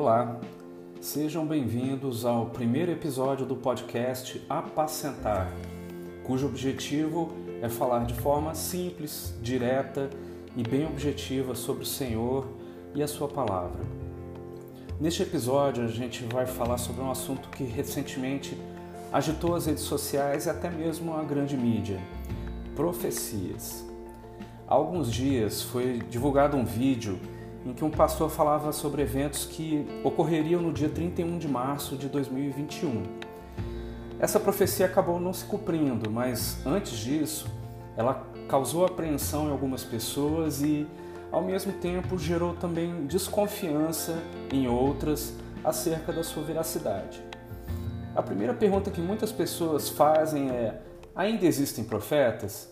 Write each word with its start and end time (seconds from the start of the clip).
Olá, 0.00 0.38
sejam 1.00 1.44
bem-vindos 1.44 2.24
ao 2.24 2.46
primeiro 2.46 2.92
episódio 2.92 3.44
do 3.44 3.56
podcast 3.56 4.40
Apacentar, 4.48 5.52
cujo 6.22 6.46
objetivo 6.46 7.32
é 7.60 7.68
falar 7.68 8.06
de 8.06 8.14
forma 8.14 8.54
simples, 8.54 9.34
direta 9.42 10.08
e 10.56 10.62
bem 10.62 10.86
objetiva 10.86 11.56
sobre 11.56 11.82
o 11.82 11.86
Senhor 11.86 12.46
e 12.94 13.02
a 13.02 13.08
Sua 13.08 13.26
palavra. 13.26 13.80
Neste 15.00 15.24
episódio, 15.24 15.82
a 15.82 15.88
gente 15.88 16.22
vai 16.26 16.46
falar 16.46 16.78
sobre 16.78 17.02
um 17.02 17.10
assunto 17.10 17.48
que 17.48 17.64
recentemente 17.64 18.56
agitou 19.12 19.56
as 19.56 19.66
redes 19.66 19.82
sociais 19.82 20.46
e 20.46 20.50
até 20.50 20.70
mesmo 20.70 21.12
a 21.12 21.24
grande 21.24 21.56
mídia: 21.56 21.98
profecias. 22.76 23.84
Há 24.68 24.74
alguns 24.74 25.10
dias 25.10 25.60
foi 25.60 25.98
divulgado 26.08 26.56
um 26.56 26.64
vídeo 26.64 27.18
em 27.64 27.72
que 27.72 27.84
um 27.84 27.90
pastor 27.90 28.30
falava 28.30 28.72
sobre 28.72 29.02
eventos 29.02 29.44
que 29.44 29.86
ocorreriam 30.04 30.62
no 30.62 30.72
dia 30.72 30.88
31 30.88 31.38
de 31.38 31.48
março 31.48 31.96
de 31.96 32.08
2021. 32.08 33.02
Essa 34.18 34.40
profecia 34.40 34.86
acabou 34.86 35.20
não 35.20 35.32
se 35.32 35.44
cumprindo, 35.44 36.10
mas 36.10 36.58
antes 36.66 36.98
disso, 36.98 37.46
ela 37.96 38.26
causou 38.48 38.84
apreensão 38.84 39.48
em 39.48 39.50
algumas 39.50 39.84
pessoas 39.84 40.62
e, 40.62 40.86
ao 41.30 41.42
mesmo 41.42 41.72
tempo, 41.74 42.18
gerou 42.18 42.54
também 42.54 43.06
desconfiança 43.06 44.20
em 44.52 44.66
outras 44.66 45.34
acerca 45.62 46.12
da 46.12 46.24
sua 46.24 46.42
veracidade. 46.42 47.22
A 48.16 48.22
primeira 48.22 48.54
pergunta 48.54 48.90
que 48.90 49.00
muitas 49.00 49.30
pessoas 49.30 49.88
fazem 49.88 50.50
é: 50.50 50.80
ainda 51.14 51.46
existem 51.46 51.84
profetas? 51.84 52.68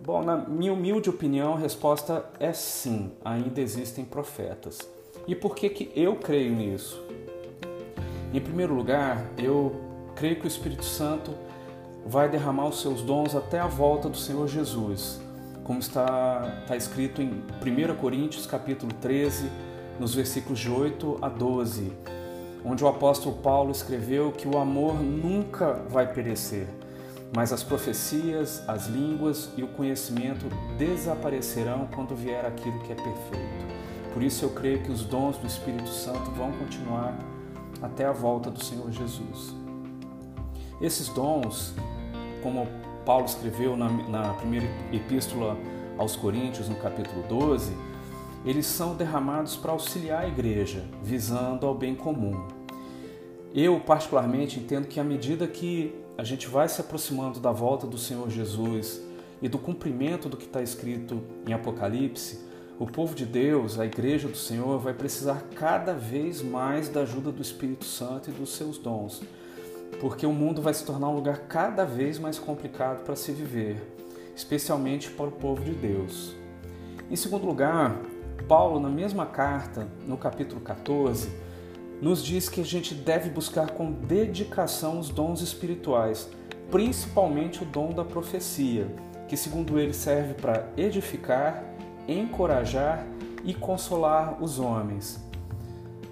Bom, 0.00 0.22
na 0.22 0.36
minha 0.36 0.72
humilde 0.72 1.10
opinião, 1.10 1.54
a 1.54 1.58
resposta 1.58 2.24
é 2.38 2.52
sim, 2.52 3.10
ainda 3.24 3.60
existem 3.60 4.04
profetas. 4.04 4.78
E 5.26 5.34
por 5.34 5.56
que, 5.56 5.68
que 5.68 5.92
eu 5.94 6.14
creio 6.14 6.54
nisso? 6.54 7.02
Em 8.32 8.40
primeiro 8.40 8.74
lugar, 8.74 9.26
eu 9.36 9.74
creio 10.14 10.36
que 10.36 10.44
o 10.44 10.46
Espírito 10.46 10.84
Santo 10.84 11.32
vai 12.06 12.28
derramar 12.28 12.68
os 12.68 12.80
seus 12.80 13.02
dons 13.02 13.34
até 13.34 13.58
a 13.58 13.66
volta 13.66 14.08
do 14.08 14.16
Senhor 14.16 14.46
Jesus, 14.46 15.20
como 15.64 15.80
está, 15.80 16.60
está 16.62 16.76
escrito 16.76 17.20
em 17.20 17.42
1 17.60 17.96
Coríntios 17.96 18.46
capítulo 18.46 18.92
13, 19.00 19.50
nos 19.98 20.14
versículos 20.14 20.60
de 20.60 20.70
8 20.70 21.18
a 21.20 21.28
12, 21.28 21.92
onde 22.64 22.84
o 22.84 22.88
apóstolo 22.88 23.36
Paulo 23.38 23.72
escreveu 23.72 24.30
que 24.30 24.46
o 24.46 24.56
amor 24.56 24.94
nunca 24.94 25.72
vai 25.88 26.12
perecer 26.12 26.68
mas 27.34 27.52
as 27.52 27.62
profecias, 27.62 28.62
as 28.66 28.86
línguas 28.86 29.50
e 29.56 29.62
o 29.62 29.68
conhecimento 29.68 30.46
desaparecerão 30.76 31.88
quando 31.94 32.16
vier 32.16 32.44
aquilo 32.44 32.78
que 32.80 32.92
é 32.92 32.94
perfeito. 32.94 33.68
Por 34.12 34.22
isso 34.22 34.44
eu 34.44 34.50
creio 34.50 34.82
que 34.82 34.90
os 34.90 35.04
dons 35.04 35.36
do 35.36 35.46
Espírito 35.46 35.88
Santo 35.88 36.30
vão 36.30 36.50
continuar 36.52 37.16
até 37.82 38.04
a 38.04 38.12
volta 38.12 38.50
do 38.50 38.62
Senhor 38.62 38.90
Jesus. 38.90 39.54
Esses 40.80 41.08
dons, 41.08 41.74
como 42.42 42.66
Paulo 43.04 43.26
escreveu 43.26 43.76
na, 43.76 43.88
na 43.88 44.34
primeira 44.34 44.66
epístola 44.92 45.56
aos 45.96 46.16
Coríntios, 46.16 46.68
no 46.68 46.76
capítulo 46.76 47.22
12, 47.28 47.72
eles 48.44 48.66
são 48.66 48.94
derramados 48.94 49.56
para 49.56 49.72
auxiliar 49.72 50.24
a 50.24 50.28
igreja, 50.28 50.84
visando 51.02 51.66
ao 51.66 51.74
bem 51.74 51.94
comum. 51.94 52.46
Eu, 53.54 53.80
particularmente, 53.80 54.60
entendo 54.60 54.86
que 54.86 55.00
à 55.00 55.04
medida 55.04 55.46
que 55.46 55.94
a 56.18 56.24
gente 56.24 56.48
vai 56.48 56.68
se 56.68 56.80
aproximando 56.80 57.38
da 57.38 57.52
volta 57.52 57.86
do 57.86 57.96
Senhor 57.96 58.28
Jesus 58.28 59.00
e 59.40 59.48
do 59.48 59.56
cumprimento 59.56 60.28
do 60.28 60.36
que 60.36 60.46
está 60.46 60.60
escrito 60.60 61.22
em 61.46 61.52
Apocalipse, 61.52 62.40
o 62.76 62.86
povo 62.86 63.14
de 63.14 63.24
Deus, 63.24 63.78
a 63.78 63.86
igreja 63.86 64.26
do 64.26 64.36
Senhor, 64.36 64.80
vai 64.80 64.92
precisar 64.92 65.44
cada 65.54 65.94
vez 65.94 66.42
mais 66.42 66.88
da 66.88 67.02
ajuda 67.02 67.30
do 67.30 67.40
Espírito 67.40 67.84
Santo 67.84 68.30
e 68.30 68.32
dos 68.32 68.50
seus 68.56 68.78
dons, 68.78 69.22
porque 70.00 70.26
o 70.26 70.32
mundo 70.32 70.60
vai 70.60 70.74
se 70.74 70.84
tornar 70.84 71.08
um 71.08 71.14
lugar 71.14 71.38
cada 71.48 71.84
vez 71.84 72.18
mais 72.18 72.36
complicado 72.36 73.04
para 73.04 73.14
se 73.14 73.30
viver, 73.30 73.80
especialmente 74.34 75.10
para 75.10 75.28
o 75.28 75.32
povo 75.32 75.62
de 75.62 75.72
Deus. 75.72 76.34
Em 77.08 77.14
segundo 77.14 77.46
lugar, 77.46 77.96
Paulo, 78.48 78.80
na 78.80 78.90
mesma 78.90 79.24
carta, 79.24 79.86
no 80.04 80.16
capítulo 80.16 80.60
14, 80.60 81.30
nos 82.00 82.24
diz 82.24 82.48
que 82.48 82.60
a 82.60 82.64
gente 82.64 82.94
deve 82.94 83.28
buscar 83.28 83.70
com 83.70 83.90
dedicação 83.90 84.98
os 84.98 85.08
dons 85.08 85.40
espirituais, 85.40 86.28
principalmente 86.70 87.62
o 87.62 87.66
dom 87.66 87.90
da 87.90 88.04
profecia, 88.04 88.86
que, 89.26 89.36
segundo 89.36 89.78
ele, 89.78 89.92
serve 89.92 90.34
para 90.34 90.68
edificar, 90.76 91.64
encorajar 92.06 93.04
e 93.44 93.52
consolar 93.52 94.42
os 94.42 94.58
homens. 94.58 95.20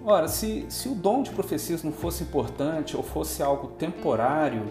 Ora, 0.04 0.28
se, 0.28 0.66
se 0.68 0.88
o 0.88 0.94
dom 0.94 1.22
de 1.22 1.30
profecias 1.30 1.82
não 1.82 1.92
fosse 1.92 2.22
importante 2.22 2.96
ou 2.96 3.02
fosse 3.02 3.42
algo 3.42 3.68
temporário, 3.68 4.70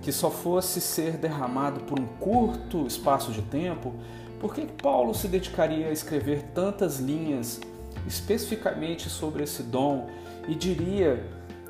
que 0.00 0.10
só 0.10 0.30
fosse 0.30 0.80
ser 0.80 1.16
derramado 1.16 1.80
por 1.80 1.98
um 1.98 2.06
curto 2.06 2.86
espaço 2.86 3.32
de 3.32 3.42
tempo, 3.42 3.92
por 4.40 4.54
que 4.54 4.66
Paulo 4.66 5.14
se 5.14 5.28
dedicaria 5.28 5.88
a 5.88 5.92
escrever 5.92 6.42
tantas 6.54 6.98
linhas 6.98 7.60
especificamente 8.06 9.08
sobre 9.08 9.44
esse 9.44 9.62
dom 9.62 10.08
e 10.48 10.54
diria 10.54 11.24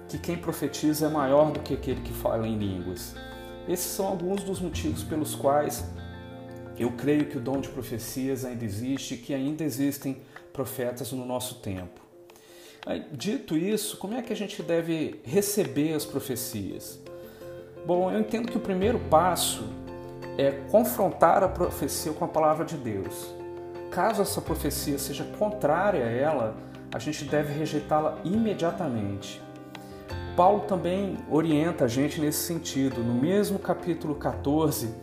que 0.09 0.19
quem 0.19 0.37
profetiza 0.37 1.07
é 1.07 1.09
maior 1.09 1.53
do 1.53 1.61
que 1.61 1.75
aquele 1.75 2.01
que 2.01 2.13
fala 2.13 2.47
em 2.47 2.59
línguas. 2.59 3.15
Esses 3.69 3.87
são 3.93 4.07
alguns 4.07 4.43
dos 4.43 4.61
motivos 4.61 5.03
pelos 5.03 5.35
quais 5.35 5.85
eu 6.79 6.91
creio 6.93 7.27
que 7.27 7.39
o 7.39 7.41
dom 7.41 7.61
de 7.61 7.69
profecias 7.69 8.45
ainda 8.45 8.65
existe 8.65 9.15
e 9.15 9.17
que 9.19 9.33
ainda 9.33 9.63
existem 9.63 10.21
profetas 10.53 11.13
no 11.13 11.25
nosso 11.25 11.57
tempo. 11.57 12.01
Dito 13.13 13.57
isso, 13.57 13.97
como 13.97 14.15
é 14.15 14.23
que 14.23 14.33
a 14.33 14.37
gente 14.37 14.63
deve 14.63 15.21
receber 15.23 15.95
as 15.95 16.05
profecias? 16.05 16.99
Bom, 17.87 18.11
eu 18.11 18.19
entendo 18.21 18.51
que 18.51 18.57
o 18.57 18.61
primeiro 18.61 18.99
passo 18.99 19.65
é 20.37 20.51
confrontar 20.71 21.45
a 21.45 21.49
profecia 21.49 22.13
com 22.13 22.25
a 22.25 22.29
palavra 22.29 22.65
de 22.65 22.77
Deus. 22.77 23.33
Caso 23.93 24.23
essa 24.23 24.41
profecia 24.41 24.99
seja 24.99 25.23
contrária 25.39 26.03
a 26.03 26.11
ela, 26.11 26.57
a 26.95 26.99
gente 26.99 27.27
deve 27.27 27.53
rejeitá-la 27.53 28.17
imediatamente. 28.25 29.39
Paulo 30.35 30.61
também 30.61 31.19
orienta 31.31 31.85
a 31.85 31.89
gente 31.89 32.19
nesse 32.19 32.39
sentido, 32.47 33.03
no 33.03 33.13
mesmo 33.13 33.59
capítulo 33.59 34.15
14 34.15 34.95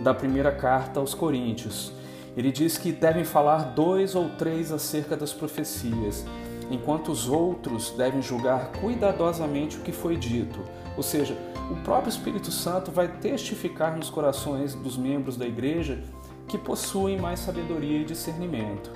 da 0.00 0.14
primeira 0.14 0.50
carta 0.50 0.98
aos 0.98 1.12
Coríntios. 1.12 1.92
Ele 2.34 2.50
diz 2.50 2.78
que 2.78 2.90
devem 2.90 3.22
falar 3.22 3.74
dois 3.74 4.14
ou 4.14 4.30
três 4.30 4.72
acerca 4.72 5.14
das 5.14 5.34
profecias, 5.34 6.24
enquanto 6.70 7.12
os 7.12 7.28
outros 7.28 7.90
devem 7.90 8.22
julgar 8.22 8.72
cuidadosamente 8.80 9.76
o 9.76 9.80
que 9.80 9.92
foi 9.92 10.16
dito. 10.16 10.58
Ou 10.96 11.02
seja, 11.02 11.36
o 11.70 11.76
próprio 11.84 12.08
Espírito 12.08 12.50
Santo 12.50 12.90
vai 12.90 13.08
testificar 13.08 13.94
nos 13.94 14.08
corações 14.08 14.74
dos 14.74 14.96
membros 14.96 15.36
da 15.36 15.46
igreja 15.46 16.02
que 16.48 16.58
possuem 16.58 17.18
mais 17.18 17.40
sabedoria 17.40 17.98
e 17.98 18.04
discernimento. 18.04 18.90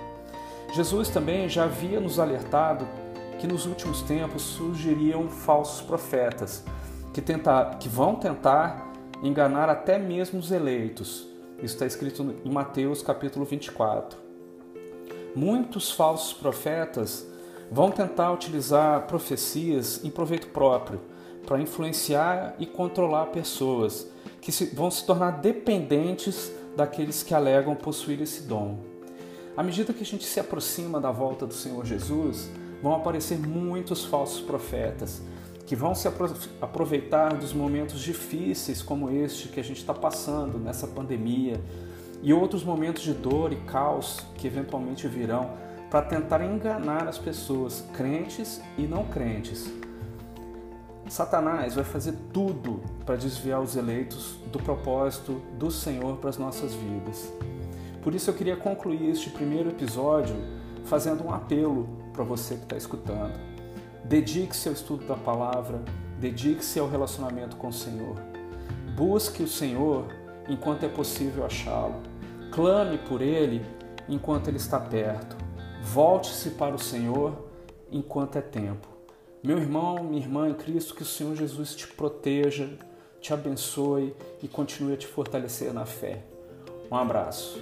Jesus 0.74 1.08
também 1.10 1.48
já 1.48 1.64
havia 1.64 2.00
nos 2.00 2.18
alertado 2.18 2.88
que 3.38 3.46
nos 3.46 3.66
últimos 3.66 4.02
tempos 4.02 4.42
surgiriam 4.42 5.28
falsos 5.28 5.82
profetas 5.82 6.64
que, 7.12 7.20
que 7.78 7.88
vão 7.88 8.14
tentar 8.14 8.90
enganar 9.22 9.68
até 9.68 9.98
mesmo 9.98 10.38
os 10.38 10.50
eleitos. 10.50 11.26
Isso 11.58 11.74
está 11.74 11.86
escrito 11.86 12.34
em 12.44 12.50
Mateus 12.50 13.02
capítulo 13.02 13.44
24. 13.44 14.18
Muitos 15.36 15.90
falsos 15.92 16.32
profetas 16.32 17.26
vão 17.70 17.90
tentar 17.90 18.32
utilizar 18.32 19.06
profecias 19.06 20.04
em 20.04 20.10
proveito 20.10 20.48
próprio 20.48 21.00
para 21.46 21.60
influenciar 21.60 22.54
e 22.58 22.66
controlar 22.66 23.26
pessoas 23.26 24.10
que 24.40 24.50
vão 24.74 24.90
se 24.90 25.06
tornar 25.06 25.40
dependentes 25.40 26.52
daqueles 26.76 27.22
que 27.22 27.34
alegam 27.34 27.74
possuir 27.74 28.20
esse 28.20 28.42
dom. 28.42 28.78
À 29.56 29.62
medida 29.62 29.92
que 29.92 30.02
a 30.02 30.06
gente 30.06 30.24
se 30.24 30.40
aproxima 30.40 31.00
da 31.00 31.10
volta 31.10 31.46
do 31.46 31.54
Senhor 31.54 31.84
Jesus, 31.84 32.48
vão 32.82 32.94
aparecer 32.94 33.38
muitos 33.38 34.04
falsos 34.04 34.40
profetas 34.40 35.20
que 35.66 35.76
vão 35.76 35.94
se 35.94 36.08
aproveitar 36.60 37.34
dos 37.34 37.52
momentos 37.52 38.00
difíceis 38.00 38.82
como 38.82 39.10
este 39.10 39.48
que 39.48 39.60
a 39.60 39.64
gente 39.64 39.78
está 39.78 39.94
passando 39.94 40.58
nessa 40.58 40.86
pandemia 40.86 41.60
e 42.22 42.32
outros 42.32 42.64
momentos 42.64 43.02
de 43.02 43.12
dor 43.12 43.52
e 43.52 43.56
caos 43.56 44.20
que 44.36 44.46
eventualmente 44.46 45.06
virão 45.08 45.50
para 45.90 46.02
tentar 46.02 46.42
enganar 46.42 47.06
as 47.06 47.18
pessoas, 47.18 47.84
crentes 47.92 48.60
e 48.78 48.82
não 48.82 49.04
crentes. 49.04 49.70
Satanás 51.12 51.74
vai 51.74 51.84
fazer 51.84 52.14
tudo 52.32 52.80
para 53.04 53.16
desviar 53.16 53.60
os 53.60 53.76
eleitos 53.76 54.36
do 54.50 54.58
propósito 54.58 55.42
do 55.58 55.70
Senhor 55.70 56.16
para 56.16 56.30
as 56.30 56.38
nossas 56.38 56.72
vidas. 56.72 57.30
Por 58.02 58.14
isso 58.14 58.30
eu 58.30 58.34
queria 58.34 58.56
concluir 58.56 59.10
este 59.10 59.28
primeiro 59.28 59.68
episódio 59.68 60.34
fazendo 60.86 61.22
um 61.22 61.30
apelo 61.30 61.86
para 62.14 62.24
você 62.24 62.54
que 62.54 62.62
está 62.62 62.78
escutando. 62.78 63.38
Dedique-se 64.06 64.68
ao 64.68 64.72
estudo 64.72 65.04
da 65.04 65.14
palavra, 65.14 65.82
dedique-se 66.18 66.80
ao 66.80 66.88
relacionamento 66.88 67.56
com 67.56 67.68
o 67.68 67.72
Senhor. 67.74 68.16
Busque 68.96 69.42
o 69.42 69.48
Senhor 69.48 70.06
enquanto 70.48 70.84
é 70.84 70.88
possível 70.88 71.44
achá-lo. 71.44 71.96
Clame 72.50 72.96
por 72.96 73.20
Ele 73.20 73.62
enquanto 74.08 74.48
Ele 74.48 74.56
está 74.56 74.80
perto. 74.80 75.36
Volte-se 75.82 76.52
para 76.52 76.74
o 76.74 76.78
Senhor 76.78 77.36
enquanto 77.90 78.36
é 78.36 78.40
tempo. 78.40 78.91
Meu 79.42 79.58
irmão, 79.58 80.04
minha 80.04 80.22
irmã 80.22 80.48
em 80.48 80.54
Cristo, 80.54 80.94
que 80.94 81.02
o 81.02 81.04
Senhor 81.04 81.34
Jesus 81.34 81.74
te 81.74 81.88
proteja, 81.88 82.70
te 83.20 83.34
abençoe 83.34 84.14
e 84.40 84.46
continue 84.46 84.94
a 84.94 84.96
te 84.96 85.08
fortalecer 85.08 85.72
na 85.72 85.84
fé. 85.84 86.22
Um 86.88 86.96
abraço. 86.96 87.60